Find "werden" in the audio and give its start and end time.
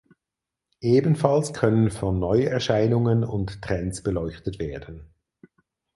4.57-5.13